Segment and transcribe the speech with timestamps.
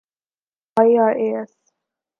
[0.79, 1.53] IRAS